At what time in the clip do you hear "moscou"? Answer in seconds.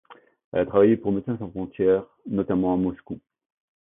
2.75-3.19